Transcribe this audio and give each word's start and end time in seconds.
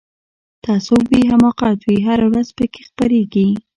تعصب 0.65 1.01
وي 1.11 1.21
حماقت 1.31 1.79
وي 1.87 1.97
هره 2.07 2.25
ورځ 2.31 2.47
پکښی 2.57 2.83
خپریږي 2.89 3.47